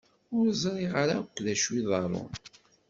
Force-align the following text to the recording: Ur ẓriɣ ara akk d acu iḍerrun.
Ur 0.37 0.45
ẓriɣ 0.61 0.93
ara 1.01 1.15
akk 1.21 1.37
d 1.45 1.47
acu 1.53 1.71
iḍerrun. 1.79 2.31